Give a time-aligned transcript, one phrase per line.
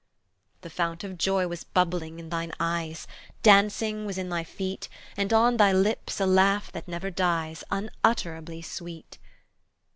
[0.61, 3.05] The fount of joy was bubbling in thine eyes,
[3.43, 8.63] Dancing was in thy feet, And on thy lips a laugh that never dies, Unutterably
[8.63, 9.19] sweet.